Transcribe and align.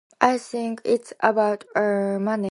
I 0.19 0.37
think 0.39 0.81
it's 0.85 1.13
about, 1.21 1.63
uh, 1.75 2.17
money, 2.19 2.39